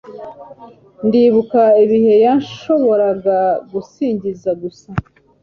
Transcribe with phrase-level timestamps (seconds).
[1.05, 3.37] Ndibuka ibihe yashoboraga
[3.71, 4.89] gusinzira gusa